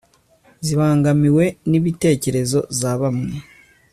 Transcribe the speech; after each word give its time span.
zibangamiwe 0.65 1.45
n'ibitekerezo 1.69 2.59
za 2.79 2.91
bamwe 2.99 3.35